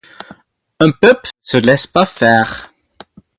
[0.79, 2.73] Un peuple ne se laisse pas faire.